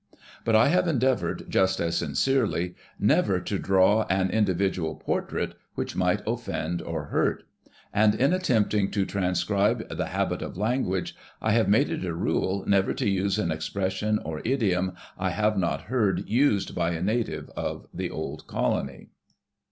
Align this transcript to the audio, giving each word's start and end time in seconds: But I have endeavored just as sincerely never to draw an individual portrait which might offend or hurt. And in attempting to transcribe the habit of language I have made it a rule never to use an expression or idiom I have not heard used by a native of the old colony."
But 0.43 0.55
I 0.55 0.69
have 0.69 0.87
endeavored 0.87 1.45
just 1.47 1.79
as 1.79 1.95
sincerely 1.95 2.73
never 2.97 3.39
to 3.41 3.59
draw 3.59 4.07
an 4.09 4.31
individual 4.31 4.95
portrait 4.95 5.53
which 5.75 5.95
might 5.95 6.23
offend 6.25 6.81
or 6.81 7.03
hurt. 7.09 7.43
And 7.93 8.15
in 8.15 8.33
attempting 8.33 8.89
to 8.89 9.05
transcribe 9.05 9.87
the 9.95 10.07
habit 10.07 10.41
of 10.41 10.57
language 10.57 11.15
I 11.39 11.51
have 11.51 11.69
made 11.69 11.91
it 11.91 12.03
a 12.03 12.15
rule 12.15 12.63
never 12.65 12.95
to 12.95 13.07
use 13.07 13.37
an 13.37 13.51
expression 13.51 14.17
or 14.25 14.41
idiom 14.43 14.93
I 15.19 15.29
have 15.29 15.55
not 15.55 15.81
heard 15.81 16.27
used 16.27 16.73
by 16.73 16.93
a 16.93 17.03
native 17.03 17.51
of 17.51 17.85
the 17.93 18.09
old 18.09 18.47
colony." 18.47 19.09